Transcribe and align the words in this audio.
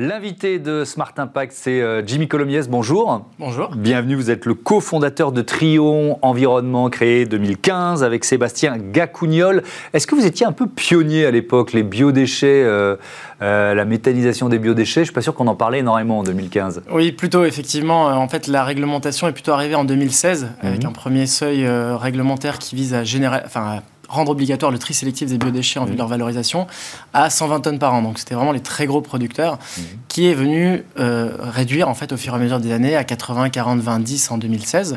L'invité 0.00 0.60
de 0.60 0.84
Smart 0.84 1.12
Impact, 1.16 1.52
c'est 1.52 1.82
euh, 1.82 2.06
Jimmy 2.06 2.28
Colomiès. 2.28 2.68
Bonjour. 2.68 3.26
Bonjour. 3.40 3.70
Bienvenue, 3.74 4.14
vous 4.14 4.30
êtes 4.30 4.46
le 4.46 4.54
cofondateur 4.54 5.32
de 5.32 5.42
Trion 5.42 6.20
Environnement, 6.22 6.88
créé 6.88 7.26
2015 7.26 8.04
avec 8.04 8.24
Sébastien 8.24 8.78
Gacugnol. 8.78 9.64
Est-ce 9.92 10.06
que 10.06 10.14
vous 10.14 10.24
étiez 10.24 10.46
un 10.46 10.52
peu 10.52 10.68
pionnier 10.68 11.26
à 11.26 11.32
l'époque, 11.32 11.72
les 11.72 11.82
biodéchets, 11.82 12.62
euh, 12.62 12.94
euh, 13.42 13.74
la 13.74 13.84
méthanisation 13.84 14.48
des 14.48 14.60
biodéchets? 14.60 15.00
Je 15.00 15.00
ne 15.00 15.04
suis 15.06 15.14
pas 15.14 15.20
sûr 15.20 15.34
qu'on 15.34 15.48
en 15.48 15.56
parlait 15.56 15.80
énormément 15.80 16.20
en 16.20 16.22
2015. 16.22 16.82
Oui, 16.92 17.10
plutôt, 17.10 17.44
effectivement. 17.44 18.04
En 18.04 18.28
fait, 18.28 18.46
la 18.46 18.62
réglementation 18.62 19.26
est 19.26 19.32
plutôt 19.32 19.50
arrivée 19.50 19.74
en 19.74 19.84
2016, 19.84 20.52
avec 20.62 20.84
mhm. 20.84 20.90
un 20.90 20.92
premier 20.92 21.26
seuil 21.26 21.68
réglementaire 21.68 22.60
qui 22.60 22.76
vise 22.76 22.94
à 22.94 23.02
générer, 23.02 23.40
enfin, 23.44 23.80
rendre 24.08 24.32
obligatoire 24.32 24.72
le 24.72 24.78
tri 24.78 24.94
sélectif 24.94 25.28
des 25.28 25.38
biodéchets 25.38 25.78
en 25.78 25.84
vue 25.84 25.92
de 25.92 25.98
leur 25.98 26.08
valorisation 26.08 26.66
à 27.12 27.30
120 27.30 27.60
tonnes 27.60 27.78
par 27.78 27.94
an. 27.94 28.02
Donc 28.02 28.18
c'était 28.18 28.34
vraiment 28.34 28.52
les 28.52 28.60
très 28.60 28.86
gros 28.86 29.00
producteurs 29.00 29.54
mmh. 29.54 29.82
qui 30.08 30.26
est 30.26 30.34
venu 30.34 30.84
euh, 30.98 31.32
réduire 31.38 31.88
en 31.88 31.94
fait 31.94 32.12
au 32.12 32.16
fur 32.16 32.32
et 32.32 32.36
à 32.36 32.38
mesure 32.38 32.60
des 32.60 32.72
années 32.72 32.96
à 32.96 33.04
80, 33.04 33.50
40, 33.50 33.80
20, 33.80 34.00
10 34.00 34.30
en 34.30 34.38
2016. 34.38 34.96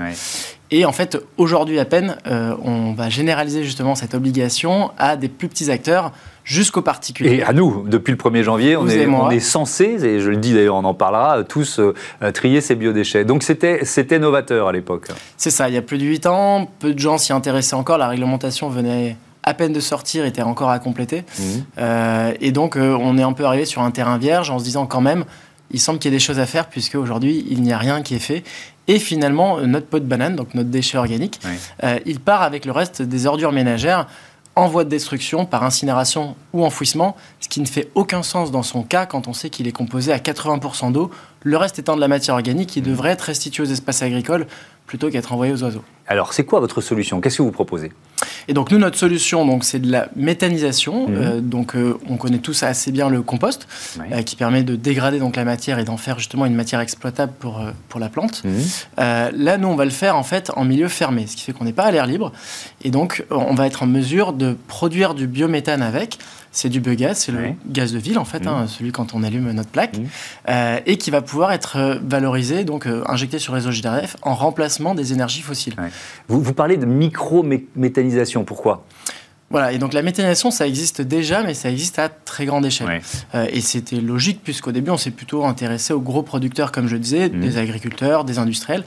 Et 0.73 0.85
en 0.85 0.93
fait, 0.93 1.21
aujourd'hui 1.37 1.79
à 1.79 1.85
peine, 1.85 2.17
euh, 2.27 2.55
on 2.63 2.93
va 2.93 3.09
généraliser 3.09 3.63
justement 3.65 3.93
cette 3.93 4.13
obligation 4.13 4.91
à 4.97 5.17
des 5.17 5.27
plus 5.27 5.49
petits 5.49 5.69
acteurs 5.69 6.13
jusqu'aux 6.45 6.81
particuliers. 6.81 7.35
Et 7.35 7.43
à 7.43 7.51
nous, 7.51 7.83
depuis 7.87 8.11
le 8.11 8.17
1er 8.17 8.43
janvier, 8.43 8.77
on 8.77 8.87
est, 8.87 9.05
on 9.05 9.29
est, 9.29 9.41
censé, 9.41 9.83
et 9.83 10.21
je 10.21 10.29
le 10.29 10.37
dis 10.37 10.53
d'ailleurs, 10.53 10.75
on 10.75 10.85
en 10.85 10.93
parlera, 10.93 11.43
tous 11.43 11.79
euh, 11.79 11.93
trier 12.31 12.61
ces 12.61 12.75
biodéchets. 12.75 13.25
Donc 13.25 13.43
c'était 13.43 14.19
novateur 14.19 14.69
à 14.69 14.71
l'époque. 14.71 15.09
C'est 15.35 15.51
ça, 15.51 15.67
il 15.67 15.75
y 15.75 15.77
a 15.77 15.81
plus 15.81 15.97
de 15.97 16.05
8 16.05 16.25
ans, 16.25 16.69
peu 16.79 16.93
de 16.93 16.99
gens 16.99 17.17
s'y 17.17 17.33
intéressaient 17.33 17.75
encore, 17.75 17.97
la 17.97 18.07
réglementation 18.07 18.69
venait 18.69 19.17
à 19.43 19.53
peine 19.53 19.73
de 19.73 19.79
sortir, 19.81 20.23
était 20.23 20.41
encore 20.41 20.69
à 20.69 20.79
compléter. 20.79 21.23
Mmh. 21.37 21.43
Euh, 21.79 22.31
et 22.39 22.51
donc 22.53 22.77
on 22.77 23.17
est 23.17 23.23
un 23.23 23.33
peu 23.33 23.43
arrivé 23.43 23.65
sur 23.65 23.81
un 23.81 23.91
terrain 23.91 24.17
vierge 24.17 24.49
en 24.49 24.57
se 24.57 24.63
disant 24.63 24.85
quand 24.85 25.01
même, 25.01 25.25
il 25.71 25.79
semble 25.79 25.99
qu'il 25.99 26.11
y 26.11 26.13
ait 26.13 26.17
des 26.17 26.23
choses 26.23 26.39
à 26.39 26.45
faire 26.45 26.67
puisque 26.67 26.95
aujourd'hui 26.95 27.45
il 27.49 27.61
n'y 27.61 27.73
a 27.73 27.77
rien 27.77 28.01
qui 28.01 28.15
est 28.15 28.19
fait. 28.19 28.43
Et 28.91 28.99
finalement, 28.99 29.61
notre 29.61 29.85
pot 29.85 29.99
de 29.99 30.05
banane, 30.05 30.35
donc 30.35 30.53
notre 30.53 30.69
déchet 30.69 30.97
organique, 30.97 31.39
il 32.05 32.19
part 32.19 32.41
avec 32.41 32.65
le 32.65 32.73
reste 32.73 33.01
des 33.01 33.25
ordures 33.25 33.53
ménagères 33.53 34.05
en 34.57 34.67
voie 34.67 34.83
de 34.83 34.89
destruction 34.89 35.45
par 35.45 35.63
incinération 35.63 36.35
ou 36.51 36.65
enfouissement, 36.65 37.15
ce 37.39 37.47
qui 37.47 37.61
ne 37.61 37.65
fait 37.65 37.89
aucun 37.95 38.21
sens 38.21 38.51
dans 38.51 38.63
son 38.63 38.83
cas 38.83 39.05
quand 39.05 39.29
on 39.29 39.33
sait 39.33 39.49
qu'il 39.49 39.65
est 39.65 39.71
composé 39.71 40.11
à 40.11 40.17
80% 40.17 40.91
d'eau, 40.91 41.09
le 41.43 41.55
reste 41.55 41.79
étant 41.79 41.95
de 41.95 42.01
la 42.01 42.09
matière 42.09 42.35
organique 42.35 42.67
qui 42.67 42.81
mmh. 42.81 42.85
devrait 42.85 43.11
être 43.11 43.21
restituée 43.21 43.63
aux 43.63 43.67
espaces 43.67 44.01
agricoles 44.01 44.45
plutôt 44.87 45.09
qu'être 45.09 45.31
envoyée 45.31 45.53
aux 45.53 45.63
oiseaux. 45.63 45.83
Alors, 46.05 46.33
c'est 46.33 46.43
quoi 46.43 46.59
votre 46.59 46.81
solution? 46.81 47.21
Qu'est-ce 47.21 47.37
que 47.37 47.43
vous 47.43 47.51
proposez? 47.51 47.93
Et 48.47 48.53
donc, 48.53 48.71
nous, 48.71 48.77
notre 48.77 48.97
solution, 48.97 49.45
donc, 49.45 49.63
c'est 49.63 49.79
de 49.79 49.91
la 49.91 50.09
méthanisation. 50.15 51.07
Mmh. 51.07 51.15
Euh, 51.15 51.41
donc, 51.41 51.75
euh, 51.75 51.97
on 52.09 52.17
connaît 52.17 52.39
tous 52.39 52.63
assez 52.63 52.91
bien 52.91 53.09
le 53.09 53.21
compost, 53.21 53.67
euh, 54.11 54.21
qui 54.23 54.35
permet 54.35 54.63
de 54.63 54.75
dégrader 54.75 55.19
donc 55.19 55.35
la 55.35 55.45
matière 55.45 55.79
et 55.79 55.83
d'en 55.83 55.97
faire 55.97 56.19
justement 56.19 56.45
une 56.45 56.55
matière 56.55 56.79
exploitable 56.79 57.33
pour, 57.39 57.61
pour 57.89 57.99
la 57.99 58.09
plante. 58.09 58.43
Mmh. 58.43 58.49
là, 58.97 59.57
nous, 59.57 59.67
on 59.67 59.75
va 59.75 59.85
le 59.85 59.91
faire 59.91 60.17
en 60.17 60.23
fait 60.23 60.51
en 60.55 60.65
milieu 60.65 60.87
fermé, 60.87 61.27
ce 61.27 61.35
qui 61.35 61.43
fait 61.43 61.53
qu'on 61.53 61.65
n'est 61.65 61.73
pas 61.73 61.85
à 61.85 61.91
l'air 61.91 62.05
libre. 62.05 62.31
Et 62.83 62.91
donc, 62.91 63.25
on 63.29 63.53
va 63.53 63.67
être 63.67 63.83
en 63.83 63.87
mesure 63.87 64.33
de 64.33 64.55
produire 64.67 65.13
du 65.13 65.27
biométhane 65.27 65.81
avec 65.81 66.17
c'est 66.53 66.67
du 66.67 66.81
biogaz, 66.81 67.17
c'est 67.17 67.31
le 67.31 67.53
gaz 67.65 67.93
de 67.93 67.97
ville 67.97 68.19
en 68.19 68.25
fait, 68.25 68.45
hein, 68.45 68.63
mmh. 68.63 68.67
celui 68.67 68.91
quand 68.91 69.13
on 69.13 69.23
allume 69.23 69.49
notre 69.53 69.69
plaque, 69.69 69.95
et 70.85 70.97
qui 70.97 71.09
va 71.09 71.21
pouvoir 71.21 71.53
être 71.53 72.01
valorisé, 72.03 72.65
donc 72.65 72.89
injecté 73.05 73.39
sur 73.39 73.53
le 73.53 73.59
réseau 73.59 73.71
GDRF 73.71 74.17
en 74.21 74.35
remplacement 74.35 74.93
des 74.93 75.13
énergies 75.13 75.41
fossiles. 75.41 75.75
Vous, 76.27 76.41
vous, 76.41 76.53
parlez 76.53 76.75
de 76.75 76.85
micro-méthanisation, 76.85 78.20
pourquoi? 78.45 78.85
Voilà, 79.49 79.73
et 79.73 79.77
donc 79.77 79.91
la 79.91 80.01
méthanisation, 80.01 80.49
ça 80.49 80.65
existe 80.65 81.01
déjà, 81.01 81.43
mais 81.43 81.53
ça 81.53 81.69
existe 81.69 81.99
à 81.99 82.07
très 82.07 82.45
grande 82.45 82.65
échelle. 82.65 83.01
et 83.33 83.59
c'était 83.59 83.97
logique, 83.97 84.39
puisqu'au 84.43 84.71
début, 84.71 84.91
on 84.91 84.97
s'est 84.97 85.11
plutôt 85.11 85.43
intéressé 85.43 85.91
aux 85.91 85.99
gros 85.99 86.23
producteurs, 86.23 86.71
comme 86.71 86.87
je 86.87 86.95
disais, 86.95 87.27
mmh. 87.27 87.39
des 87.41 87.57
agriculteurs, 87.57 88.23
des 88.23 88.39
industriels. 88.39 88.85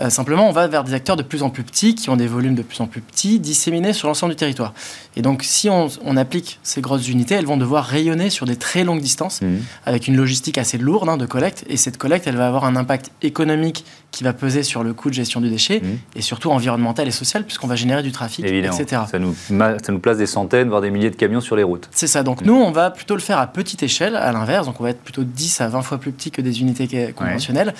Euh, 0.00 0.10
simplement, 0.10 0.48
on 0.48 0.52
va 0.52 0.66
vers 0.66 0.82
des 0.82 0.92
acteurs 0.92 1.16
de 1.16 1.22
plus 1.22 1.42
en 1.42 1.50
plus 1.50 1.62
petits, 1.62 1.94
qui 1.94 2.10
ont 2.10 2.16
des 2.16 2.26
volumes 2.26 2.54
de 2.54 2.62
plus 2.62 2.80
en 2.80 2.86
plus 2.86 3.00
petits, 3.00 3.38
disséminés 3.38 3.92
sur 3.92 4.08
l'ensemble 4.08 4.32
du 4.32 4.36
territoire. 4.36 4.74
Et 5.16 5.22
donc, 5.22 5.42
si 5.44 5.68
on, 5.70 5.88
applique 6.16 6.60
ces 6.62 6.80
grosses 6.80 7.08
unités, 7.08 7.34
elles 7.34 7.46
vont 7.46 7.56
devoir 7.56 7.84
rayonner 7.84 8.30
sur 8.30 8.46
des 8.46 8.56
très 8.56 8.84
longues 8.84 9.00
distances, 9.00 9.42
mmh. 9.42 9.56
avec 9.84 10.06
une 10.06 10.16
logistique 10.16 10.58
assez 10.58 10.78
lourde 10.78 11.08
hein, 11.08 11.16
de 11.16 11.26
collecte. 11.26 11.64
Et 11.68 11.76
cette 11.76 11.98
collecte, 11.98 12.26
elle 12.26 12.36
va 12.36 12.46
avoir 12.46 12.64
un 12.64 12.76
impact 12.76 13.10
économique 13.22 13.84
qui 14.12 14.22
va 14.22 14.32
peser 14.32 14.62
sur 14.62 14.84
le 14.84 14.94
coût 14.94 15.10
de 15.10 15.14
gestion 15.14 15.40
du 15.40 15.50
déchet, 15.50 15.80
mmh. 15.80 16.16
et 16.16 16.22
surtout 16.22 16.50
environnemental 16.50 17.08
et 17.08 17.10
social, 17.10 17.44
puisqu'on 17.44 17.66
va 17.66 17.74
générer 17.76 18.02
du 18.02 18.12
trafic, 18.12 18.44
etc. 18.44 19.02
Ça 19.10 19.18
nous, 19.18 19.34
ça 19.34 19.92
nous 19.92 19.98
place 19.98 20.18
des 20.18 20.26
centaines, 20.26 20.68
voire 20.68 20.80
des 20.80 20.90
milliers 20.90 21.10
de 21.10 21.16
camions 21.16 21.40
sur 21.40 21.56
les 21.56 21.64
routes. 21.64 21.88
C'est 21.92 22.06
ça. 22.06 22.22
Donc, 22.22 22.42
mmh. 22.42 22.46
nous, 22.46 22.54
on 22.54 22.70
va 22.70 22.90
plutôt 22.90 23.14
le 23.14 23.20
faire 23.20 23.38
à 23.38 23.46
petite 23.48 23.82
échelle, 23.82 24.16
à 24.16 24.32
l'inverse. 24.32 24.66
Donc, 24.66 24.80
on 24.80 24.84
va 24.84 24.90
être 24.90 25.02
plutôt 25.02 25.24
10 25.24 25.60
à 25.60 25.68
20 25.68 25.82
fois 25.82 25.98
plus 25.98 26.12
petit 26.12 26.30
que 26.30 26.42
des 26.42 26.60
unités 26.60 27.12
conventionnelles. 27.12 27.74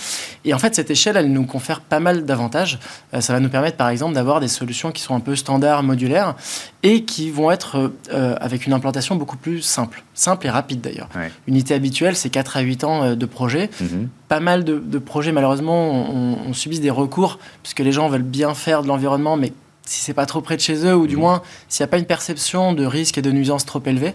Et 0.44 0.54
en 0.54 0.58
fait, 0.58 0.74
cette 0.74 0.90
échelle, 0.90 1.16
elle 1.16 1.32
nous 1.32 1.46
confère 1.46 1.80
pas 1.80 2.00
mal 2.00 2.03
d'avantages. 2.12 2.78
Euh, 3.12 3.20
ça 3.20 3.32
va 3.32 3.40
nous 3.40 3.48
permettre, 3.48 3.76
par 3.76 3.88
exemple, 3.88 4.14
d'avoir 4.14 4.40
des 4.40 4.48
solutions 4.48 4.92
qui 4.92 5.02
sont 5.02 5.14
un 5.14 5.20
peu 5.20 5.36
standards, 5.36 5.82
modulaires, 5.82 6.34
et 6.82 7.04
qui 7.04 7.30
vont 7.30 7.50
être 7.50 7.90
euh, 8.12 8.36
avec 8.40 8.66
une 8.66 8.72
implantation 8.72 9.16
beaucoup 9.16 9.36
plus 9.36 9.62
simple. 9.62 10.04
Simple 10.14 10.46
et 10.46 10.50
rapide, 10.50 10.80
d'ailleurs. 10.80 11.08
Unité 11.46 11.74
habituelle, 11.74 12.16
c'est 12.16 12.30
4 12.30 12.56
à 12.56 12.60
8 12.60 12.84
ans 12.84 13.02
euh, 13.02 13.14
de 13.14 13.26
projet. 13.26 13.70
Mhm. 13.80 14.08
Pas 14.28 14.40
mal 14.40 14.64
de, 14.64 14.98
projets, 14.98 15.32
malheureusement, 15.32 16.10
on, 16.10 16.38
on, 16.48 16.52
subit 16.52 16.80
des 16.80 16.90
recours, 16.90 17.38
puisque 17.62 17.80
les 17.80 17.92
gens 17.92 18.08
veulent 18.08 18.22
bien 18.22 18.54
faire 18.54 18.82
de 18.82 18.88
l'environnement, 18.88 19.36
mais 19.36 19.52
si 19.86 20.00
c'est 20.00 20.14
pas 20.14 20.26
trop 20.26 20.40
près 20.40 20.56
de 20.56 20.60
chez 20.60 20.86
eux, 20.86 20.94
ou 20.94 21.06
du 21.06 21.16
mmh. 21.16 21.20
moins 21.20 21.42
s'il 21.68 21.82
n'y 21.82 21.88
a 21.88 21.88
pas 21.88 21.98
une 21.98 22.06
perception 22.06 22.72
de 22.72 22.86
risque 22.86 23.18
et 23.18 23.22
de 23.22 23.30
nuisance 23.30 23.66
trop 23.66 23.82
élevée. 23.84 24.14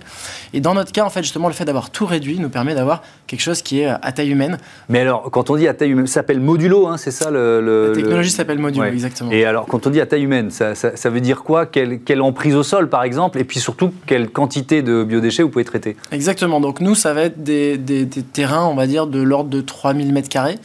Et 0.54 0.62
dans 0.62 0.74
notre 0.74 0.92
cas, 0.92 1.04
en 1.04 1.10
fait, 1.10 1.22
justement, 1.22 1.48
le 1.48 1.54
fait 1.54 1.66
d'avoir 1.66 1.90
tout 1.92 2.06
réduit 2.06 2.40
nous 2.40 2.50
permet 2.50 2.74
d'avoir 2.74 3.04
quelque 3.28 3.42
chose 3.42 3.62
qui 3.62 3.82
est 3.82 3.88
euh, 3.88 3.96
à 4.02 4.12
taille 4.12 4.32
humaine. 4.32 4.58
Mais 4.90 5.02
alors, 5.02 5.30
quand 5.32 5.50
on 5.50 5.56
dit 5.56 5.68
à 5.68 5.74
taille 5.74 5.92
humaine, 5.92 6.08
ça 6.08 6.16
s'appelle 6.16 6.40
modulo, 6.40 6.88
hein, 6.88 6.98
c'est 6.98 7.12
ça 7.12 7.30
le, 7.30 7.90
La 7.90 7.96
technologie 7.96 8.32
s'appelle 8.32 8.58
modulo, 8.58 8.86
exactement. 8.86 9.32
Et 9.32 9.46
alors, 9.46 9.66
quand 9.68 9.86
on 9.86 9.90
dit 9.90 10.02
à 10.02 10.06
taille 10.06 10.24
humaine, 10.24 10.50
ça, 10.50 10.74
ça, 10.76 11.10
veut 11.10 11.22
dire 11.22 11.44
quoi? 11.44 11.66
Quelle, 11.66 12.00
quelle, 12.00 12.22
emprise 12.22 12.56
au 12.56 12.64
sol, 12.64 12.90
par 12.90 13.04
exemple, 13.04 13.40
et 13.40 13.44
puis 13.44 13.60
surtout, 13.60 13.94
quelle 14.06 14.30
quantité 14.30 14.82
de 14.82 15.04
biodéchets 15.04 15.44
vous 15.44 15.50
pouvez 15.50 15.66
traiter? 15.66 15.96
Exactement. 16.12 16.60
Donc, 16.60 16.80
nous, 16.82 16.96
ça 16.96 17.14
va 17.14 17.24
être 17.24 17.44
des, 17.44 17.78
des, 17.78 18.08
terrains, 18.08 18.66
on 18.66 18.76
va 18.76 18.88
dire, 18.88 19.08
de 19.08 19.22
l'ordre 19.22 19.50
de 19.50 19.62
3000 19.62 20.14
m2, 20.14 20.58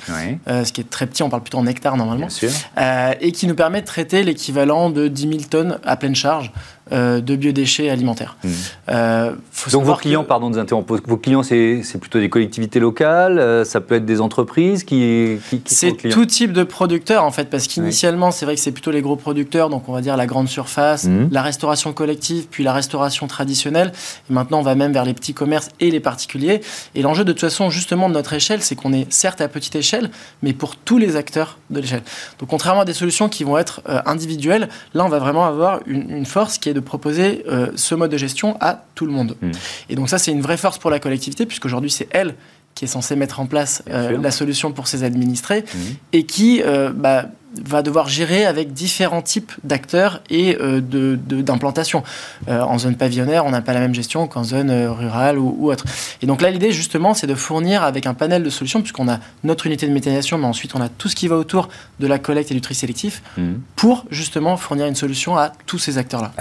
euh, 0.48 0.64
ce 0.64 0.72
qui 0.72 0.80
est 0.80 0.90
très 0.90 1.06
petit, 1.06 1.22
on 1.22 1.28
parle 1.28 1.42
plutôt 1.42 1.58
en 1.58 1.66
hectares 1.66 1.96
normalement, 1.96 2.26
Bien 2.26 2.28
sûr. 2.28 2.50
Euh, 2.78 3.12
et 3.20 3.32
qui 3.32 3.46
nous 3.46 3.54
permet 3.54 3.80
de 3.80 3.86
traiter 3.86 4.22
l'équivalent 4.22 4.90
de 4.94 5.08
10 5.08 5.28
000 5.28 5.42
tonnes 5.50 5.78
à 5.84 5.96
pleine 5.96 6.14
charge 6.14 6.50
euh, 6.94 7.20
de 7.20 7.34
biodéchets 7.34 7.90
alimentaires. 7.90 8.36
Mmh. 8.44 8.48
Euh, 8.90 9.32
Donc 9.72 9.82
vos 9.82 9.96
clients, 9.96 10.22
pardon 10.22 10.48
de 10.48 10.64
vos 11.08 11.16
clients 11.16 11.42
c'est 11.42 11.98
plutôt 12.00 12.20
des 12.20 12.28
collectivités 12.28 12.78
locales, 12.78 13.40
euh, 13.40 13.64
ça 13.64 13.80
peut 13.80 13.96
être 13.96 14.04
des 14.04 14.20
entreprises 14.20 14.84
qui, 14.84 15.38
qui, 15.50 15.62
C'est 15.66 15.92
tout 15.92 16.24
type 16.24 16.52
de 16.52 16.62
producteurs 16.62 17.24
en 17.24 17.32
fait, 17.32 17.50
parce 17.50 17.66
qu'initialement 17.66 18.30
c'est 18.30 18.44
vrai 18.44 18.54
que 18.54 18.60
c'est 18.60 18.70
plutôt 18.70 18.92
les 18.92 19.02
gros 19.02 19.16
producteurs, 19.16 19.70
donc 19.70 19.88
on 19.88 19.92
va 19.92 20.02
dire 20.02 20.16
la 20.16 20.26
grande 20.26 20.46
surface, 20.46 21.04
mmh. 21.04 21.30
la 21.32 21.42
restauration 21.42 21.92
collective, 21.92 22.46
puis 22.48 22.62
la 22.62 22.72
restauration 22.72 23.26
traditionnelle, 23.26 23.90
et 24.30 24.32
maintenant 24.32 24.60
on 24.60 24.62
va 24.62 24.76
même 24.76 24.92
vers 24.92 25.04
les 25.04 25.14
petits 25.14 25.34
commerces 25.34 25.70
et 25.80 25.90
les 25.90 26.00
particuliers. 26.00 26.60
Et 26.94 27.02
l'enjeu 27.02 27.24
de 27.24 27.32
toute 27.32 27.40
façon 27.40 27.70
justement 27.70 28.08
de 28.08 28.14
notre 28.14 28.34
échelle, 28.34 28.62
c'est 28.62 28.76
qu'on 28.76 28.92
est 28.92 29.12
certes 29.12 29.40
à 29.40 29.48
petite 29.48 29.74
échelle, 29.74 30.10
mais 30.44 30.52
pour 30.52 30.76
tous 30.76 30.98
les 30.98 31.16
acteurs 31.16 31.58
de 31.70 31.80
l'échelle. 31.80 32.02
Donc 32.38 32.50
contrairement 32.50 32.82
à 32.82 32.84
des 32.84 32.92
solutions 32.92 33.28
qui 33.28 33.42
vont 33.42 33.58
être 33.58 33.82
individuelles, 34.06 34.68
là 34.94 35.04
on 35.04 35.08
va 35.08 35.18
vraiment 35.18 35.44
avoir 35.44 35.80
une, 35.86 36.08
une 36.08 36.26
force 36.26 36.58
qui 36.58 36.68
est 36.68 36.74
de 36.74 36.83
proposer 36.84 37.44
euh, 37.48 37.68
ce 37.76 37.94
mode 37.94 38.10
de 38.10 38.16
gestion 38.16 38.56
à 38.60 38.84
tout 38.94 39.06
le 39.06 39.12
monde. 39.12 39.36
Hmm. 39.42 39.50
Et 39.88 39.96
donc 39.96 40.08
ça, 40.08 40.18
c'est 40.18 40.30
une 40.30 40.42
vraie 40.42 40.56
force 40.56 40.78
pour 40.78 40.90
la 40.90 41.00
collectivité, 41.00 41.46
puisqu'aujourd'hui, 41.46 41.90
c'est 41.90 42.08
elle 42.10 42.34
qui 42.74 42.84
est 42.84 42.88
censée 42.88 43.14
mettre 43.16 43.40
en 43.40 43.46
place 43.46 43.82
euh, 43.88 44.18
la 44.20 44.30
solution 44.30 44.72
pour 44.72 44.88
ses 44.88 45.04
administrés, 45.04 45.60
hmm. 45.62 45.78
et 46.12 46.24
qui 46.24 46.62
euh, 46.62 46.90
bah, 46.94 47.26
va 47.62 47.82
devoir 47.82 48.08
gérer 48.08 48.44
avec 48.44 48.72
différents 48.72 49.22
types 49.22 49.52
d'acteurs 49.62 50.22
et 50.30 50.56
euh, 50.60 50.80
d'implantations. 50.80 52.02
Euh, 52.48 52.60
en 52.60 52.78
zone 52.78 52.96
pavillonnaire, 52.96 53.46
on 53.46 53.50
n'a 53.50 53.62
pas 53.62 53.72
la 53.72 53.80
même 53.80 53.94
gestion 53.94 54.26
qu'en 54.26 54.44
zone 54.44 54.70
euh, 54.70 54.92
rurale 54.92 55.38
ou, 55.38 55.70
autre. 55.70 55.84
Et 56.22 56.26
donc 56.26 56.40
là, 56.40 56.50
l'idée, 56.50 56.72
justement, 56.72 57.14
c'est 57.14 57.26
de 57.26 57.34
fournir 57.34 57.82
avec 57.82 58.06
un 58.06 58.14
panel 58.14 58.42
de 58.42 58.50
solutions, 58.50 58.80
puisqu'on 58.80 59.08
a 59.08 59.18
notre 59.42 59.66
unité 59.66 59.86
de 59.86 59.92
méthanisation, 59.92 60.38
mais 60.38 60.46
ensuite 60.46 60.74
on 60.74 60.80
a 60.80 60.88
tout 60.88 61.08
ce 61.08 61.16
qui 61.16 61.28
va 61.28 61.36
autour 61.36 61.68
de 62.00 62.06
la 62.06 62.18
collecte 62.18 62.50
et 62.50 62.54
du 62.54 62.60
tri 62.60 62.74
sélectif, 62.74 63.22
mhm. 63.36 63.60
pour 63.76 64.04
justement 64.10 64.56
fournir 64.56 64.86
une 64.86 64.94
solution 64.94 65.36
à 65.36 65.52
tous 65.66 65.78
ces 65.78 65.98
acteurs-là. 65.98 66.32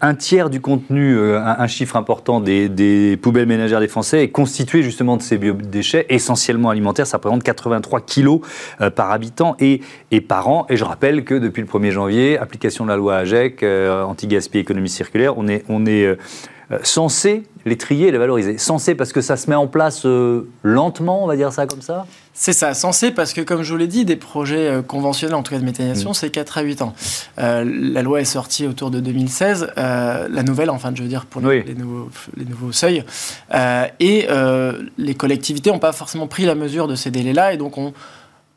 un 0.00 0.14
tiers 0.14 0.50
du 0.50 0.60
contenu, 0.60 1.18
un, 1.36 1.66
chiffre 1.66 1.96
important 1.96 2.40
des, 2.40 3.18
poubelles 3.20 3.46
ménagères 3.46 3.80
des 3.80 3.88
Français 3.88 4.22
est 4.22 4.28
constitué 4.28 4.82
justement 4.82 5.16
de 5.16 5.22
ces 5.22 5.38
biodéchets, 5.38 6.06
essentiellement 6.08 6.70
alimentaires. 6.70 7.06
Ça 7.06 7.16
représente 7.16 7.42
83 7.42 8.00
kilos 8.00 8.40
par 8.94 9.10
habitant 9.10 9.56
et, 9.58 9.80
et 10.10 10.20
par 10.20 10.43
par 10.44 10.52
an. 10.52 10.66
Et 10.68 10.76
je 10.76 10.84
rappelle 10.84 11.24
que 11.24 11.34
depuis 11.34 11.62
le 11.62 11.66
1er 11.66 11.90
janvier, 11.90 12.38
application 12.38 12.84
de 12.84 12.90
la 12.90 12.96
loi 12.96 13.16
AGEC, 13.16 13.62
anti-gaspi 13.62 14.58
économie 14.58 14.88
circulaire, 14.88 15.38
on 15.38 15.48
est, 15.48 15.64
on 15.68 15.86
est 15.86 16.16
censé 16.82 17.44
les 17.66 17.76
trier 17.76 18.08
et 18.08 18.12
les 18.12 18.18
valoriser. 18.18 18.58
Censé 18.58 18.94
parce 18.94 19.12
que 19.12 19.20
ça 19.20 19.36
se 19.36 19.48
met 19.48 19.56
en 19.56 19.66
place 19.66 20.06
lentement, 20.62 21.24
on 21.24 21.26
va 21.26 21.36
dire 21.36 21.52
ça 21.52 21.66
comme 21.66 21.82
ça? 21.82 22.06
C'est 22.36 22.52
ça, 22.52 22.74
censé 22.74 23.12
parce 23.12 23.32
que, 23.32 23.40
comme 23.40 23.62
je 23.62 23.70
vous 23.72 23.78
l'ai 23.78 23.86
dit, 23.86 24.04
des 24.04 24.16
projets 24.16 24.68
euh, 24.68 24.82
conventionnels, 24.82 25.36
en 25.36 25.44
tout 25.44 25.52
cas 25.52 25.60
de 25.60 25.64
méthanisation, 25.64 26.10
mm. 26.10 26.14
c'est 26.14 26.30
4 26.30 26.58
à 26.58 26.62
8 26.62 26.82
ans. 26.82 26.92
Euh, 27.38 27.64
la 27.64 28.02
loi 28.02 28.20
est 28.20 28.24
sortie 28.24 28.66
autour 28.66 28.90
de 28.90 28.98
2016, 28.98 29.72
euh, 29.78 30.26
la 30.28 30.42
nouvelle, 30.42 30.68
enfin, 30.68 30.90
je 30.92 31.02
veux 31.02 31.08
dire, 31.08 31.26
pour 31.26 31.40
les, 31.40 31.62
nouveaux, 31.74 32.10
les 32.36 32.44
nouveaux, 32.44 32.72
seuils. 32.72 33.04
et 34.00 34.26
les 34.98 35.14
collectivités 35.14 35.70
n'ont 35.70 35.78
pas 35.78 35.92
forcément 35.92 36.26
pris 36.26 36.44
la 36.44 36.56
mesure 36.56 36.88
de 36.88 36.96
ces 36.96 37.12
délais-là, 37.12 37.52
et 37.52 37.56
donc 37.56 37.78
on 37.78 37.94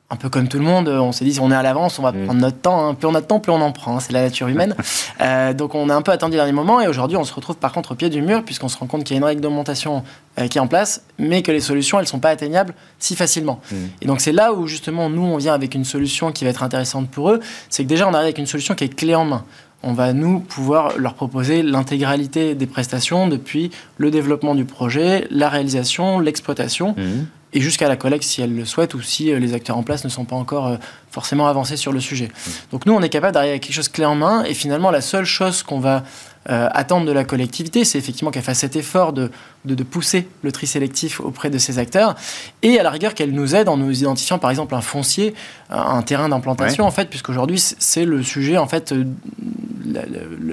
un 0.10 0.16
peu 0.16 0.30
comme 0.30 0.48
tout 0.48 0.58
le 0.58 0.64
monde, 0.64 0.88
on 0.88 1.12
s'est 1.12 1.26
dit 1.26 1.34
si 1.34 1.40
on 1.42 1.52
est 1.52 1.56
à 1.56 1.62
l'avance, 1.62 2.00
on 2.00 2.02
va 2.02 2.14
mm. 2.14 2.26
prendre 2.26 2.40
notre 2.40 2.58
temps. 2.58 2.88
Hein. 2.88 2.94
Plus 2.94 3.08
on 3.08 3.16
a 3.16 3.20
de 3.20 3.26
temps, 3.26 3.42
plus 3.42 3.52
on 3.52 3.60
en 3.60 3.74
prend. 3.74 3.98
Hein. 3.98 4.00
C'est 4.00 4.14
la 4.14 4.22
nature 4.22 4.48
humaine. 4.48 4.74
euh, 5.22 5.54
donc 5.54 5.76
on 5.76 5.90
a 5.90 5.96
un 5.96 6.02
peu 6.02 6.12
attendu 6.14 6.34
le 6.34 6.38
dernier 6.38 6.54
moment 6.54 6.80
et 6.80 6.88
aujourd'hui 6.88 7.18
on 7.18 7.26
se 7.26 7.34
retrouve 7.34 7.58
par 7.58 7.74
contre 7.74 7.92
au 7.92 7.96
pied 7.96 8.10
du 8.10 8.22
mur 8.22 8.44
puisqu'on 8.44 8.70
se 8.70 8.78
rend 8.78 8.88
compte 8.88 9.04
qu'il 9.04 9.16
y 9.16 9.18
a 9.18 9.20
une 9.20 9.26
réglementation 9.26 10.04
euh, 10.40 10.48
qui 10.48 10.60
est 10.60 10.62
en 10.62 10.68
place, 10.68 11.04
mais 11.20 11.42
que 11.42 11.52
les 11.52 11.60
solutions 11.60 12.00
elles 12.00 12.08
sont 12.08 12.20
pas 12.20 12.30
atteignables 12.30 12.74
si 13.00 13.18
facilement. 13.18 13.60
Mm. 13.70 13.76
Et 14.02 14.06
donc 14.06 14.22
c'est 14.22 14.32
là 14.32 14.54
où 14.54 14.66
justement 14.66 15.10
nous 15.10 15.24
on 15.24 15.36
vient 15.36 15.54
avec 15.54 15.76
une 15.76 15.86
solution 15.86 16.32
qui 16.32 16.46
va 16.46 16.52
être 16.52 16.64
intéressante 16.64 17.10
pour 17.10 17.32
eux. 17.32 17.42
C'est 17.70 17.84
que 17.84 17.90
déjà 17.90 18.08
on 18.08 18.14
arrive 18.14 18.28
avec 18.28 18.38
une 18.38 18.48
solution 18.48 18.76
qui 18.76 18.86
est 18.86 18.96
clé 18.96 19.14
en 19.14 19.26
main 19.26 19.44
on 19.84 19.94
va 19.94 20.12
nous 20.12 20.40
pouvoir 20.40 20.98
leur 20.98 21.14
proposer 21.14 21.62
l'intégralité 21.62 22.56
des 22.56 22.66
prestations 22.66 23.28
depuis 23.28 23.70
le 23.98 24.10
développement 24.10 24.56
du 24.56 24.66
projet, 24.66 25.28
la 25.30 25.50
réalisation, 25.50 26.20
l'exploitation. 26.20 26.96
Mm 26.98 27.28
et 27.58 27.60
jusqu'à 27.60 27.88
la 27.88 27.96
collecte 27.96 28.24
si 28.24 28.44
elle 28.44 28.56
le 28.56 28.66
souhaite 28.66 28.94
ou 28.94 29.02
si 29.02 29.34
euh, 29.34 29.40
les 29.40 29.56
acteurs 29.56 29.78
en 29.78 29.82
place 29.82 30.04
ne 30.04 30.10
sont 30.10 30.26
pas 30.26 30.36
encore 30.36 30.68
euh, 30.68 30.78
forcément 31.12 31.48
avancés 31.48 31.78
sur 31.78 31.92
le 31.92 32.00
sujet. 32.00 32.30
Donc 32.72 32.86
nous, 32.86 32.94
on 32.94 33.02
est 33.02 33.10
capable 33.10 33.34
d'arriver 33.34 33.52
avec 33.52 33.64
quelque 33.64 33.76
chose 33.76 33.90
clé 33.90 34.06
en 34.06 34.16
main 34.16 34.44
et 34.44 34.54
finalement 34.54 34.92
la 34.92 35.02
seule 35.02 35.26
chose 35.26 35.64
qu'on 35.64 35.80
va 35.80 36.04
euh, 36.50 36.70
attendre 36.72 37.06
de 37.06 37.12
la 37.12 37.26
collectivité, 37.26 37.84
c'est 37.84 37.98
effectivement 37.98 38.32
qu'elle 38.32 38.44
fasse 38.44 38.60
cet 38.60 38.78
effort 38.78 39.12
de, 39.12 39.32
de, 39.66 39.84
pousser 39.84 40.30
le 40.44 40.54
tri 40.54 40.66
sélectif 40.66 41.20
auprès 41.20 41.50
de 41.50 41.58
ces 41.58 41.78
acteurs 41.78 42.16
et 42.62 42.80
à 42.80 42.84
la 42.84 42.90
rigueur 42.90 43.16
qu'elle 43.16 43.32
nous 43.32 43.54
aide 43.54 43.68
en 43.68 43.76
nous 43.76 44.00
identifiant 44.00 44.40
par 44.40 44.50
exemple 44.50 44.74
un 44.74 44.80
foncier, 44.80 45.34
un 45.70 46.02
terrain 46.04 46.30
d'implantation 46.30 46.86
en 46.86 46.92
fait, 46.92 47.10
puisqu'aujourd'hui 47.10 47.60
c'est 47.60 48.06
le 48.06 48.24
sujet 48.24 48.58
en 48.58 48.68
fait 48.68 48.94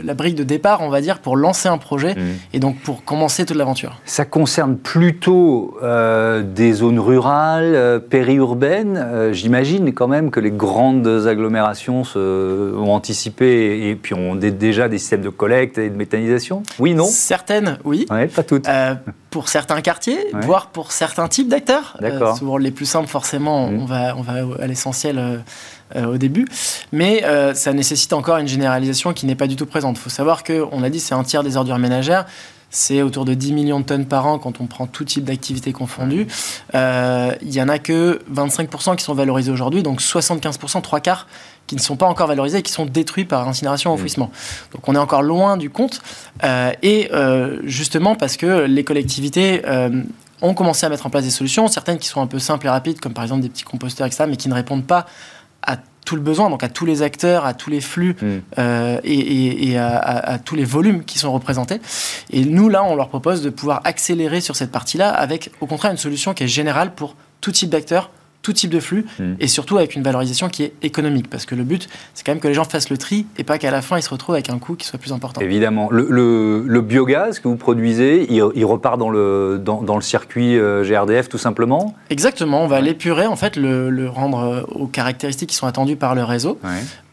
la, 0.05 0.15
brique 0.15 0.35
de 0.35 0.45
départ, 0.45 0.81
on 0.83 0.89
va 0.89 1.01
dire, 1.01 1.19
pour 1.19 1.37
lancer 1.37 1.69
un 1.69 1.79
projet 1.79 2.15
mmh. 2.15 2.21
et 2.53 2.59
donc 2.59 2.79
pour 2.79 3.05
commencer 3.05 3.45
toute 3.45 3.57
l'aventure. 3.57 4.01
Ça 4.05 4.25
concerne 4.25 4.77
plutôt 4.77 5.77
euh, 5.83 6.43
des 6.43 6.73
zones 6.73 6.99
rurales, 6.99 7.75
euh, 7.75 7.99
périurbaines. 7.99 8.97
Euh, 8.97 9.33
j'imagine 9.33 9.93
quand 9.93 10.09
même 10.09 10.31
que 10.31 10.41
les 10.45 10.51
grandes 10.51 11.27
agglomérations 11.27 12.05
se, 12.05 12.75
ont 12.77 12.93
anticipé 12.93 13.89
et, 13.89 13.97
puis 13.97 14.15
ont 14.15 14.37
déjà 14.37 14.89
des 14.89 14.99
systèmes 14.99 15.23
de 15.23 15.29
collecte 15.29 15.79
et 15.79 15.91
de 15.91 15.97
méthanisation. 15.97 16.63
Oui, 16.79 16.95
non? 16.95 17.07
Certaines, 17.07 17.79
oui. 17.85 18.07
pas 18.07 18.43
toutes. 18.43 18.69
pour 19.31 19.49
certains 19.49 19.81
quartiers, 19.81 20.19
voire 20.43 20.69
pour 20.69 20.93
certains 20.93 21.29
types 21.29 21.49
d'acteurs. 21.49 21.99
souvent 22.39 22.57
les 22.57 22.71
plus 22.71 22.87
simples, 22.87 23.09
forcément, 23.09 23.69
mmh. 23.69 23.81
on, 23.81 23.85
va, 23.85 24.17
on 24.17 24.23
va 24.23 24.35
à 24.63 24.67
l'essentiel 24.67 25.43
euh, 25.97 26.07
au 26.07 26.17
début. 26.17 26.47
Mais 26.93 27.25
euh, 27.25 27.55
ça 27.55 27.73
nécessite 27.73 28.13
encore 28.15 28.39
une 28.39 28.49
généralisation 28.49 29.13
qui 29.13 29.27
n'est 29.27 29.35
pas 29.35 29.47
du 29.47 29.55
tout 29.55 29.67
présente. 29.67 29.97
Il 29.97 30.01
faut 30.01 30.11
savoir 30.11 30.43
qu'on 30.43 30.83
a 30.83 30.91
dit 30.91 30.99
c'est 30.99 31.15
un 31.15 31.23
tiers 31.23 31.45
des 31.45 31.57
ordures 31.57 31.79
ménagères. 31.79 32.27
C'est 32.75 33.03
autour 33.03 33.25
de 33.25 33.35
10 33.35 33.53
millions 33.53 33.79
de 33.79 33.85
tonnes 33.85 34.07
par 34.07 34.27
an 34.27 34.41
quand 34.41 34.61
on 34.61 34.67
prend 34.67 34.89
tout 34.89 35.05
type 35.05 35.25
d'activité 35.25 35.73
confondue. 35.73 36.27
Euh, 36.75 37.33
il 37.41 37.51
n'y 37.51 37.63
en 37.63 37.69
a 37.69 37.79
que 37.79 38.21
25% 38.33 38.97
qui 38.97 39.05
sont 39.05 39.15
valorisés 39.15 39.53
aujourd'hui, 39.53 39.85
donc 39.85 40.01
75%, 40.01 40.83
trois 40.83 40.99
quarts, 40.99 41.29
qui 41.69 41.77
ne 41.77 41.81
sont 41.81 41.95
pas 41.95 42.07
encore 42.07 42.27
valorisés 42.27 42.59
et 42.59 42.63
qui 42.63 42.73
sont 42.73 42.85
détruits 42.85 43.27
par 43.27 43.47
incinération 43.47 43.93
ou 43.93 43.95
enfouissement. 43.95 44.33
Donc 44.73 44.89
on 44.89 44.97
est 44.97 44.99
encore 44.99 45.23
loin 45.23 45.57
du 45.57 45.71
compte. 45.71 46.03
et 46.83 47.11
justement 47.63 48.17
parce 48.17 48.37
que 48.37 48.65
les 48.65 48.83
collectivités 48.83 49.63
ont 50.43 50.55
commencé 50.55 50.85
à 50.85 50.89
mettre 50.89 51.07
en 51.07 51.11
place 51.11 51.25
des 51.25 51.31
solutions, 51.31 51.69
certaines 51.69 51.99
qui 51.99 52.09
sont 52.09 52.21
un 52.21 52.27
peu 52.27 52.41
simples 52.41 52.67
et 52.67 52.71
rapides, 52.71 52.99
comme 52.99 53.15
par 53.15 53.23
exemple 53.23 53.43
des 53.43 53.49
petits 53.49 53.63
composteurs, 53.63 54.07
etc., 54.07 54.25
mais 54.29 54.37
qui 54.37 54.49
ne 54.49 54.55
répondent 54.55 54.87
pas 54.87 55.07
à 55.63 55.77
tout 56.05 56.17
le 56.17 56.23
besoin, 56.23 56.51
donc 56.51 56.63
à 56.63 56.69
tous 56.69 56.85
les 56.85 57.03
acteurs, 57.03 57.45
à 57.45 57.55
tous 57.55 57.71
les 57.71 57.81
flux 57.81 58.17
mm. 58.21 58.27
euh, 58.59 59.01
et, 59.05 59.79
à, 59.79 60.39
tous 60.45 60.55
les 60.55 60.65
volumes 60.65 61.05
qui 61.05 61.19
sont 61.19 61.33
représentés. 61.33 61.81
Et 62.31 62.45
nous, 62.45 62.69
là, 62.69 62.85
on 62.85 62.95
leur 62.95 63.09
propose 63.09 63.43
de 63.43 63.51
pouvoir 63.51 63.81
accélérer 63.85 64.41
sur 64.41 64.57
cette 64.57 64.71
partie-là 64.71 65.11
avec, 65.11 65.51
au 65.61 65.67
contraire, 65.67 65.93
une 65.93 65.99
solution 65.99 66.35
qui 66.35 66.45
est 66.45 66.49
générale 66.49 66.95
pour 66.95 67.17
tout 67.41 67.53
type 67.53 67.71
d'acteurs, 67.71 68.11
tout 68.45 68.53
type 68.53 68.71
de 68.71 68.79
flux 68.79 69.07
hmm. 69.19 69.35
et 69.41 69.49
surtout 69.49 69.79
avec 69.79 69.97
une 69.97 70.03
valorisation 70.03 70.49
qui 70.49 70.63
est 70.63 70.73
économique. 70.83 71.29
Parce 71.29 71.47
que 71.47 71.57
le 71.57 71.65
but, 71.65 71.89
c'est 72.13 72.25
quand 72.25 72.33
même 72.33 72.41
que 72.41 72.47
les 72.47 72.55
gens 72.55 72.65
fassent 72.65 72.91
le 72.91 72.99
tri 72.99 73.27
et 73.39 73.43
pas 73.43 73.59
qu'à 73.59 73.73
la 73.73 73.83
fin, 73.83 73.99
ils 73.99 74.03
se 74.03 74.11
retrouvent 74.11 74.35
avec 74.35 74.51
un 74.51 74.59
coût 74.59 74.77
qui 74.77 74.87
soit 74.87 74.99
plus 74.99 75.13
important. 75.13 75.41
Évidemment. 75.41 75.89
Le, 75.91 76.81
biogaz 76.85 77.41
que 77.41 77.49
vous 77.49 77.57
produisez, 77.57 78.27
il, 78.31 78.65
repart 78.65 78.99
dans 78.99 79.09
le, 79.09 79.59
dans, 79.59 79.97
le 79.97 80.03
circuit 80.03 80.59
euh, 80.59 80.85
GRDF 80.85 81.29
tout 81.31 81.39
simplement? 81.39 81.95
Exactement. 82.11 82.63
On 82.63 82.67
va 82.67 82.83
l'épurer, 82.83 83.27
en 83.27 83.37
fait, 83.37 83.57
le, 83.57 84.07
rendre 84.09 84.39
euh, 84.39 84.63
aux 84.75 84.87
caractéristiques 84.87 85.49
qui 85.49 85.57
sont 85.57 85.67
attendues 85.67 85.97
par 85.97 86.15
le 86.15 86.23
réseau 86.23 86.59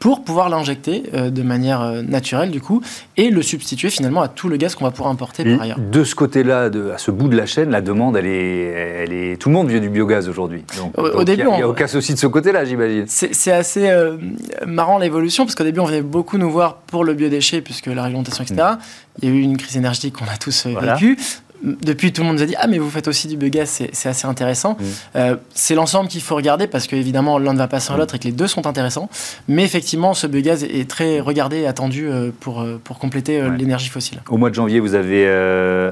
pour 0.02 0.24
pouvoir 0.24 0.50
l'injecter 0.50 1.04
euh, 1.14 1.30
de 1.30 1.44
manière 1.44 2.04
naturelle, 2.04 2.52
du 2.52 2.60
coup, 2.60 2.82
et 3.16 3.30
le 3.30 3.42
substituer 3.42 3.90
finalement 3.90 4.22
à 4.22 4.28
tout 4.28 4.50
le 4.50 4.58
gaz 4.58 4.76
qu'on 4.76 4.84
va 4.84 4.92
pouvoir 4.92 5.12
importer 5.12 5.46
par 5.46 5.62
ailleurs. 5.62 5.80
De 5.80 6.04
ce 6.04 6.16
côté-là, 6.16 6.70
à 6.94 6.98
ce 6.98 7.12
bout 7.12 7.30
de 7.30 7.38
la 7.38 7.46
chaîne, 7.46 7.70
la 7.70 7.82
demande, 7.82 8.18
elle 8.18 8.26
est, 8.26 8.64
elle 9.04 9.14
est... 9.14 9.40
tout 9.40 9.50
le 9.50 9.56
monde 9.56 9.70
veut 9.70 9.80
du 9.80 9.90
biogaz 9.90 10.28
aujourd'hui 10.28 10.64
au 10.98 11.24
début. 11.24 11.44
Il 11.48 11.56
n'y 11.56 11.62
a, 11.62 11.68
aucun 11.70 11.88
souci 11.88 12.14
de 12.14 12.20
ce 12.20 12.28
côté-là, 12.28 12.66
j'imagine. 12.66 13.06
C'est 13.08 13.52
assez 13.52 13.90
euh, 13.90 14.18
marrant 14.66 14.98
l'évolution, 14.98 15.46
parce 15.46 15.56
qu'au 15.56 15.64
début, 15.64 15.80
on 15.80 15.86
venait 15.86 16.02
beaucoup 16.02 16.38
nous 16.38 16.50
voir 16.50 16.78
pour 16.78 17.04
le 17.04 17.14
biodéchet, 17.14 17.62
puisque 17.62 17.86
la 17.88 18.04
réglementation, 18.04 18.44
etc. 18.44 18.62
Mm. 18.62 18.78
Il 19.22 19.30
y 19.30 19.32
a 19.32 19.36
eu 19.36 19.42
une 19.42 19.58
crise 19.58 19.78
énergétique 19.78 20.16
qu'on 20.18 20.26
a 20.26 20.38
tous 20.38 20.66
euh, 20.66 20.74
vécue 20.80 21.18
depuis, 21.64 22.12
tout 22.12 22.22
le 22.22 22.28
monde 22.28 22.38
nous 22.38 22.44
a 22.44 22.46
dit 22.46 22.56
Ah, 22.58 22.68
mais 22.68 22.78
vous 22.78 22.90
faites 22.90 23.08
aussi 23.08 23.28
du 23.28 23.38
biogaz, 23.38 23.84
c'est 23.92 24.10
assez 24.10 24.28
intéressant. 24.28 24.78
Euh, 25.16 25.36
c'est 25.54 25.76
l'ensemble 25.76 26.10
qu'il 26.10 26.22
faut 26.22 26.36
regarder 26.36 26.68
parce 26.68 26.88
qu'évidemment, 26.88 27.38
l'un 27.38 27.54
ne 27.54 27.58
va 27.58 27.68
pas 27.68 27.80
sans 27.80 27.98
l'autre 27.98 28.16
et 28.16 28.20
que 28.20 28.26
les 28.26 28.32
deux 28.32 28.48
sont 28.48 28.68
intéressants. 28.68 29.10
Mais 29.48 29.64
effectivement, 29.64 30.14
ce 30.14 30.28
biogaz 30.28 30.64
est 30.64 30.90
très 30.90 31.20
regardé 31.20 31.60
et 31.60 31.68
attendu 31.68 32.08
euh, 32.08 32.32
pour, 32.40 32.62
euh, 32.62 32.80
pour 32.84 33.00
compléter 33.00 33.42
l'énergie 33.58 33.90
fossile. 33.90 34.20
Au 34.30 34.38
mois 34.38 34.50
de 34.50 34.56
janvier, 34.56 34.80
vous 34.80 34.96
avez 34.96 35.28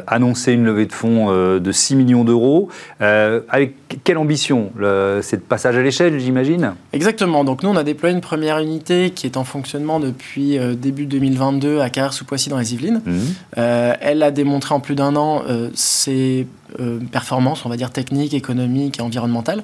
annoncé 0.07 0.53
une 0.53 0.65
levée 0.65 0.85
de 0.85 0.93
fonds 0.93 1.31
de 1.59 1.71
6 1.71 1.95
millions 1.95 2.23
d'euros. 2.23 2.69
avec 2.99 3.75
quelle 4.03 4.17
ambition 4.17 4.71
C'est 5.21 5.37
de 5.37 5.41
passage 5.41 5.77
à 5.77 5.81
l'échelle, 5.81 6.19
j'imagine? 6.19 6.73
Exactement. 6.93 7.43
Donc, 7.43 7.63
nous, 7.63 7.69
on 7.69 7.75
a 7.75 7.83
déployé 7.83 8.15
une 8.15 8.21
première 8.21 8.59
unité 8.59 9.11
qui 9.11 9.25
est 9.25 9.37
en 9.37 9.43
fonctionnement 9.43 9.99
depuis 9.99 10.57
début 10.75 11.05
2022 11.05 11.79
à 11.79 11.89
Carrère-sous-Poissy 11.89 12.49
dans 12.49 12.57
les 12.57 12.73
Yvelines. 12.73 13.01
Mm. 13.05 13.19
elle 14.01 14.23
a 14.23 14.31
démontré 14.31 14.73
en 14.73 14.79
plus 14.79 14.95
d'un 14.95 15.15
an 15.15 15.43
c'est 15.73 16.45
euh, 16.79 16.99
performance, 17.11 17.65
on 17.65 17.69
va 17.69 17.77
dire 17.77 17.91
technique, 17.91 18.33
économique 18.33 18.99
et 18.99 19.01
environnementale. 19.01 19.63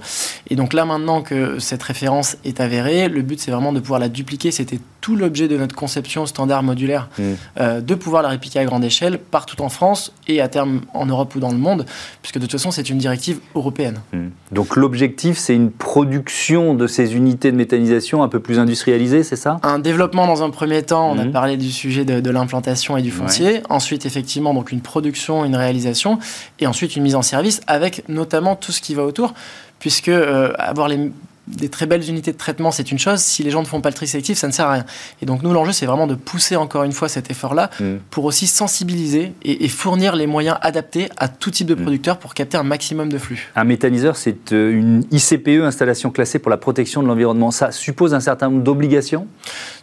Et 0.49 0.55
donc 0.55 0.73
là, 0.73 0.85
maintenant 0.85 1.21
que 1.21 1.59
cette 1.59 1.83
référence 1.83 2.37
est 2.45 2.59
avérée, 2.59 3.09
le 3.09 3.21
but 3.21 3.39
c'est 3.39 3.51
vraiment 3.51 3.73
de 3.73 3.79
pouvoir 3.79 3.99
la 3.99 4.09
dupliquer. 4.09 4.51
C'était 4.51 4.79
tout 5.05 5.15
l'objet 5.15 5.47
de 5.47 5.55
notre 5.55 5.75
conception 5.75 6.25
standard 6.25 6.63
modulaire, 6.63 7.09
mmh. 7.19 7.23
euh, 7.59 7.79
de 7.79 7.93
pouvoir 7.93 8.23
la 8.23 8.29
répliquer 8.29 8.57
à 8.57 8.65
grande 8.65 8.83
échelle 8.83 9.19
partout 9.19 9.61
en 9.61 9.69
France 9.69 10.11
et 10.27 10.41
à 10.41 10.47
terme 10.47 10.81
en 10.95 11.05
Europe 11.05 11.35
ou 11.35 11.39
dans 11.39 11.51
le 11.51 11.59
monde, 11.59 11.85
puisque 12.23 12.39
de 12.39 12.41
toute 12.41 12.53
façon 12.53 12.71
c'est 12.71 12.89
une 12.89 12.97
directive 12.97 13.39
européenne. 13.53 13.99
Mmh. 14.13 14.29
Donc 14.51 14.75
l'objectif 14.75 15.37
c'est 15.37 15.53
une 15.53 15.69
production 15.69 16.73
de 16.73 16.87
ces 16.87 17.15
unités 17.15 17.51
de 17.51 17.55
méthanisation 17.55 18.23
un 18.23 18.27
peu 18.29 18.39
plus 18.39 18.57
industrialisée, 18.57 19.21
c'est 19.21 19.35
ça? 19.35 19.59
Un 19.61 19.77
développement 19.77 20.25
dans 20.25 20.41
un 20.41 20.49
premier 20.49 20.81
temps, 20.81 21.11
on 21.11 21.19
a 21.19 21.25
mmh. 21.25 21.31
parlé 21.31 21.57
du 21.57 21.69
sujet 21.69 22.03
de, 22.03 22.31
l'implantation 22.31 22.97
et 22.97 23.03
du 23.03 23.11
foncier. 23.11 23.61
Ensuite 23.69 24.07
effectivement 24.07 24.55
donc 24.55 24.71
une 24.71 24.81
production, 24.81 25.45
une 25.45 25.55
réalisation, 25.55 26.17
et 26.57 26.65
ensuite 26.65 26.94
une 26.95 27.03
mise 27.03 27.15
en 27.15 27.21
service 27.21 27.61
avec 27.67 28.07
notamment 28.09 28.55
tout 28.55 28.71
ce 28.71 28.81
qui 28.81 28.93
va 28.95 29.03
autour, 29.03 29.33
puisque 29.79 30.09
euh, 30.09 30.53
avoir 30.57 30.87
les 30.87 31.11
des 31.47 31.69
très 31.69 31.85
belles 31.85 32.07
unités 32.09 32.31
de 32.31 32.37
traitement, 32.37 32.71
c'est 32.71 32.91
une 32.91 32.99
chose. 32.99 33.19
Si 33.19 33.43
les 33.43 33.51
gens 33.51 33.61
ne 33.61 33.67
font 33.67 33.81
pas 33.81 33.89
le 33.89 33.95
tri 33.95 34.07
sélectif, 34.07 34.37
ça 34.37 34.47
ne 34.47 34.51
sert 34.51 34.67
à 34.67 34.73
rien. 34.73 34.85
Et 35.21 35.25
donc 35.25 35.43
nous, 35.43 35.53
l'enjeu, 35.53 35.71
c'est 35.71 35.85
vraiment 35.85 36.07
de 36.07 36.15
pousser 36.15 36.55
encore 36.55 36.83
une 36.83 36.91
fois 36.91 37.07
cet 37.07 37.29
effort-là 37.29 37.69
mm. 37.79 37.95
pour 38.09 38.25
aussi 38.25 38.47
sensibiliser 38.47 39.33
et, 39.43 39.67
fournir 39.67 40.15
les 40.15 40.27
moyens 40.27 40.57
adaptés 40.61 41.09
à 41.17 41.27
tout 41.27 41.51
type 41.51 41.67
de 41.67 41.75
mm. 41.75 41.81
producteur 41.81 42.17
pour 42.17 42.33
capter 42.33 42.57
un 42.57 42.63
maximum 42.63 43.09
de 43.09 43.17
flux. 43.17 43.51
Un 43.55 43.63
méthaniseur, 43.63 44.17
c'est 44.17 44.53
euh, 44.53 44.71
une 44.71 45.05
ICPE, 45.11 45.61
installation 45.63 46.09
classée 46.09 46.39
pour 46.39 46.49
la 46.49 46.57
protection 46.57 47.03
de 47.03 47.07
l'environnement. 47.07 47.51
Ça 47.51 47.71
suppose 47.71 48.13
un 48.13 48.19
certain 48.19 48.49
nombre 48.49 48.63
d'obligations? 48.63 49.27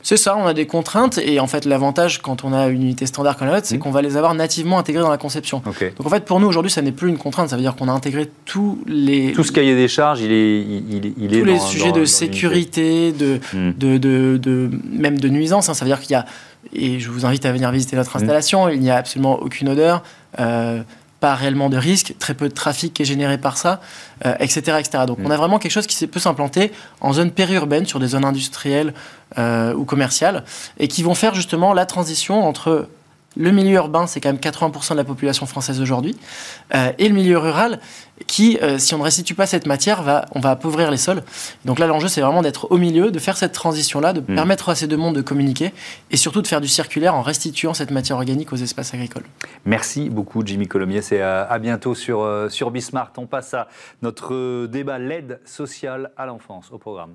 C'est 0.03 0.17
ça, 0.17 0.37
on 0.37 0.47
a 0.47 0.55
des 0.55 0.67
contraintes. 0.67 1.19
Et 1.19 1.39
en 1.39 1.47
fait, 1.47 1.65
l'avantage 1.65 2.21
quand 2.23 2.45
on 2.45 2.53
a 2.53 2.69
une 2.69 2.83
unité 2.83 3.07
standard 3.07 3.37
comme 3.37 3.47
la 3.47 3.55
nôtre, 3.55 3.67
c'est 3.67 3.77
mm. 3.77 3.81
qu'on 3.81 3.91
va 3.91 4.03
les 4.03 4.17
avoir 4.17 4.35
nativement 4.35 4.79
intégrées 4.79 5.03
dans 5.03 5.11
la 5.11 5.19
conception. 5.19 5.63
Donc 5.65 6.07
en 6.07 6.11
fait, 6.11 6.25
pour 6.25 6.41
nous, 6.41 6.49
aujourd'hui, 6.49 6.73
ça 6.73 6.83
n'est 6.83 6.93
plus 6.93 7.09
une 7.09 7.19
contrainte. 7.19 7.51
Ça 7.51 7.57
veut 7.57 7.63
dire 7.63 7.77
qu'on 7.77 7.89
a 7.89 7.93
intégré 7.93 8.29
tous 8.45 8.79
les... 8.87 9.33
Tout 9.33 9.45
ce 9.45 9.53
cahier 9.53 9.77
des 9.77 9.89
charges, 9.89 10.21
il 10.21 10.33
est, 10.33 10.61
il, 10.61 11.15
il 11.19 11.35
est 11.35 11.52
les 11.53 11.61
sujets 11.61 11.93
de 11.93 12.05
sécurité, 12.05 13.13
hmm. 13.13 13.73
de, 13.79 13.99
de, 13.99 14.37
de, 14.37 14.71
même 14.91 15.19
de 15.19 15.29
nuisance. 15.29 15.69
Hein. 15.69 15.75
Ça 15.75 15.85
veut 15.85 15.91
dire 15.91 16.01
qu'il 16.01 16.13
y 16.13 16.17
a, 16.17 16.27
et 16.73 17.01
je 17.01 17.11
vous 17.11 17.27
invite 17.27 17.45
à 17.47 17.53
venir 17.53 17.71
visiter 17.71 17.97
notre 17.97 18.17
hmm. 18.17 18.23
installation, 18.23 18.69
il 18.69 18.81
n'y 18.81 18.91
a 18.91 18.97
absolument 18.97 19.39
aucune 19.41 19.69
odeur. 19.69 20.03
Euh, 20.39 20.83
pas 21.21 21.37
réellement 21.37 21.71
de 21.71 21.77
risque, 21.77 22.15
très 22.19 22.35
peu 22.35 22.49
de 22.49 22.53
trafic 22.53 22.95
qui 22.95 23.03
est 23.03 23.05
généré 23.05 23.39
par 23.39 23.57
ça, 23.57 23.81
etc., 24.41 24.79
etc. 24.81 25.05
Donc 25.07 25.21
mm. 25.21 25.27
on 25.27 25.31
a 25.31 25.37
vraiment 25.37 25.61
quelque 25.61 25.71
chose 25.71 25.87
qui 25.87 26.05
peut 26.09 26.19
s'implanter 26.19 26.73
en 27.01 27.13
zone 27.13 27.31
périurbaine, 27.31 27.87
sur 27.87 28.01
des 28.01 28.09
zones 28.09 28.25
industrielles 28.25 28.93
ou 29.39 29.85
commerciales, 29.85 30.43
et 30.81 30.89
qui 30.89 31.05
vont 31.05 31.15
faire 31.15 31.37
justement 31.37 31.75
la 31.75 31.87
transition 31.87 32.45
entre 32.45 32.89
le 33.37 33.51
milieu 33.51 33.77
urbain, 33.77 34.07
c'est 34.07 34.21
quand 34.21 34.31
même 34.31 34.41
80% 34.41 34.93
de 34.93 34.97
la 34.97 35.05
population 35.05 35.47
française 35.47 35.81
aujourd'hui, 35.81 36.17
euh, 36.75 36.93
et 36.99 37.09
le 37.09 37.15
milieu 37.15 37.39
rural, 37.39 37.81
qui, 38.27 38.59
euh, 38.63 38.79
si 38.79 38.95
on 38.95 38.99
ne 38.99 39.03
restitue 39.03 39.35
pas 39.35 39.47
cette 39.47 39.67
matière, 39.67 40.03
va, 40.03 40.27
on 40.35 40.41
va 40.41 40.51
appauvrir 40.51 40.91
les 40.91 40.97
sols. 40.97 41.23
Donc 41.65 41.79
là, 41.79 41.87
l'enjeu, 41.87 42.09
c'est 42.09 42.21
vraiment 42.21 42.43
d'être 42.43 42.71
au 42.71 42.79
milieu, 42.79 43.11
de 43.11 43.19
faire 43.19 43.37
cette 43.37 43.53
transition-là, 43.53 44.13
de 44.13 44.21
mm. 44.21 44.35
permettre 44.35 44.69
à 44.69 44.75
ces 44.75 44.87
deux 44.87 44.97
mondes 44.97 45.17
de 45.17 45.23
communiquer, 45.23 45.73
et 46.11 46.17
surtout 46.17 46.43
de 46.43 46.47
faire 46.47 46.61
du 46.61 46.69
circulaire 46.69 47.15
en 47.15 47.23
restituant 47.23 47.75
cette 47.75 47.91
matière 47.91 48.17
organique 48.17 48.53
aux 48.53 48.57
espaces 48.57 48.95
agricoles. 48.95 49.25
Merci 49.65 50.11
beaucoup, 50.11 50.43
Jimmy 50.45 50.69
Colomier. 50.69 51.03
C'est 51.03 51.21
à, 51.21 51.43
à, 51.43 51.59
bientôt 51.59 51.95
sur, 51.95 52.21
euh, 52.21 52.49
sur 52.49 52.71
Bismart. 52.71 53.13
On 53.17 53.27
passe 53.27 53.55
à 53.55 53.69
notre 54.03 54.67
débat 54.67 54.99
l'aide 54.99 55.41
sociale 55.45 56.13
à 56.17 56.27
l'enfance 56.27 56.71
au 56.71 56.79
programme. 56.79 57.15